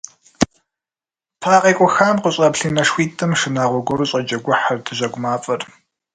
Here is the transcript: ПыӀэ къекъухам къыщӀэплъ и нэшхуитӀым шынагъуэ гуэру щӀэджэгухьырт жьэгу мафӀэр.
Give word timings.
ПыӀэ 1.39 1.59
къекъухам 1.63 2.17
къыщӀэплъ 2.23 2.63
и 2.67 2.71
нэшхуитӀым 2.75 3.31
шынагъуэ 3.39 3.79
гуэру 3.85 4.09
щӀэджэгухьырт 4.09 4.85
жьэгу 4.97 5.19
мафӀэр. 5.23 5.61